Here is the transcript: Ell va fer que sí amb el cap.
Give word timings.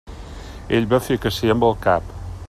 Ell 0.77 0.87
va 0.95 1.01
fer 1.09 1.17
que 1.27 1.33
sí 1.37 1.53
amb 1.55 1.69
el 1.71 1.77
cap. 1.87 2.17